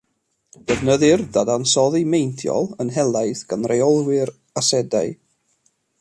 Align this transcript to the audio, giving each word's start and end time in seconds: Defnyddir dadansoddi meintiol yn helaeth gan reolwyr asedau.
Defnyddir 0.69 1.23
dadansoddi 1.35 2.01
meintiol 2.15 2.67
yn 2.85 2.89
helaeth 2.97 3.45
gan 3.53 3.69
reolwyr 3.73 4.33
asedau. 4.63 5.17